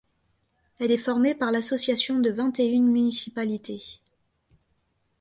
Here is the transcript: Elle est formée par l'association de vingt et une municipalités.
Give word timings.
Elle 0.79 0.89
est 0.91 0.97
formée 0.97 1.35
par 1.35 1.51
l'association 1.51 2.19
de 2.21 2.31
vingt 2.31 2.57
et 2.59 2.67
une 2.71 2.91
municipalités. 2.91 3.99